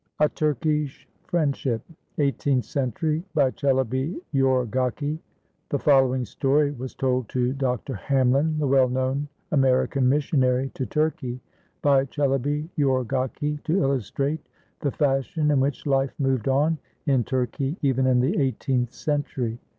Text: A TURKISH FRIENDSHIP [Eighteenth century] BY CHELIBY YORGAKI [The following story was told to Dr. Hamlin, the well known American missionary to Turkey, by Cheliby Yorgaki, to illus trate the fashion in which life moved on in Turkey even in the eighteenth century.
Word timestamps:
A 0.19 0.27
TURKISH 0.27 1.07
FRIENDSHIP 1.27 1.79
[Eighteenth 2.17 2.65
century] 2.65 3.23
BY 3.35 3.51
CHELIBY 3.51 4.19
YORGAKI 4.33 5.19
[The 5.69 5.77
following 5.77 6.25
story 6.25 6.71
was 6.71 6.95
told 6.95 7.29
to 7.29 7.53
Dr. 7.53 7.93
Hamlin, 7.93 8.57
the 8.57 8.65
well 8.65 8.89
known 8.89 9.27
American 9.51 10.09
missionary 10.09 10.71
to 10.73 10.87
Turkey, 10.87 11.39
by 11.83 12.05
Cheliby 12.05 12.67
Yorgaki, 12.79 13.63
to 13.65 13.79
illus 13.83 14.09
trate 14.09 14.41
the 14.79 14.89
fashion 14.89 15.51
in 15.51 15.59
which 15.59 15.85
life 15.85 16.15
moved 16.17 16.47
on 16.47 16.79
in 17.05 17.23
Turkey 17.23 17.77
even 17.83 18.07
in 18.07 18.21
the 18.21 18.39
eighteenth 18.41 18.91
century. 18.93 19.59